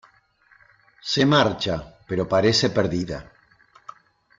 Se 1.11 1.23
marcha, 1.27 1.75
pero 2.07 2.27
parece 2.33 2.67
perdida. 2.77 3.19